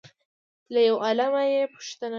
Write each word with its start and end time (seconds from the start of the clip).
له 0.73 0.79
یو 0.89 0.95
عالمه 1.05 1.41
یې 1.51 1.61
وپوښتل 1.65 2.09